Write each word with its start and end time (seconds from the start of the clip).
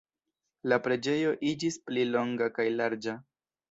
La 0.73 0.79
preĝejo 0.87 1.35
iĝis 1.51 1.79
pli 1.91 2.09
longa 2.17 2.53
kaj 2.61 2.71
larĝa. 2.83 3.21